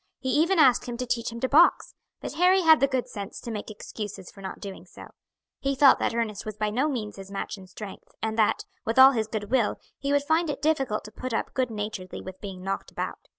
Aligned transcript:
He 0.17 0.29
even 0.31 0.57
asked 0.57 0.85
him 0.87 0.97
to 0.97 1.05
teach 1.05 1.31
him 1.31 1.39
to 1.41 1.47
box, 1.47 1.93
but 2.21 2.33
Harry 2.33 2.61
had 2.61 2.79
the 2.79 2.87
good 2.87 3.07
sense 3.07 3.39
to 3.41 3.51
make 3.51 3.69
excuses 3.69 4.31
for 4.31 4.41
not 4.41 4.59
doing 4.59 4.83
so. 4.83 5.09
He 5.59 5.75
felt 5.75 5.99
that 5.99 6.15
Ernest 6.15 6.43
was 6.43 6.57
by 6.57 6.71
no 6.71 6.87
means 6.89 7.17
his 7.17 7.29
match 7.29 7.55
in 7.55 7.67
strength, 7.67 8.09
and 8.19 8.35
that, 8.35 8.65
with 8.83 8.97
all 8.97 9.11
his 9.11 9.27
good 9.27 9.51
will, 9.51 9.77
he 9.99 10.11
would 10.11 10.23
find 10.23 10.49
it 10.49 10.59
difficult 10.63 11.03
to 11.03 11.11
put 11.11 11.35
up 11.35 11.53
good 11.53 11.69
naturedly 11.69 12.19
with 12.19 12.41
being 12.41 12.63
knocked 12.63 12.89
about. 12.89 13.27